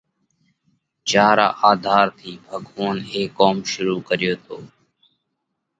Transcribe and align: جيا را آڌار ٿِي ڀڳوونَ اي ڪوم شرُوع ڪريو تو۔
جيا 1.09 1.29
را 1.37 1.47
آڌار 1.69 2.07
ٿِي 2.17 2.31
ڀڳوونَ 2.49 2.95
اي 3.13 3.21
ڪوم 3.37 3.55
شرُوع 3.71 3.99
ڪريو 4.07 4.35
تو۔ 4.45 4.55